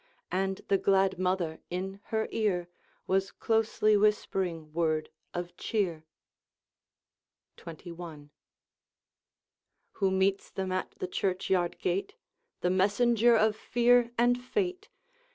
[0.31, 2.67] And the glad mother in her ear
[3.05, 6.05] Was closely whispering word of cheer.
[7.55, 8.31] XXI.
[9.91, 12.15] Who meets them at the churchyard gate?
[12.61, 14.89] The messenger of fear and fate!